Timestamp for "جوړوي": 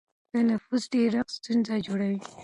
1.85-2.19